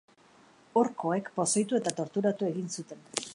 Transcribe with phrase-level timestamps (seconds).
[0.81, 3.07] Orkoek pozoitu eta torturatu egin zuten.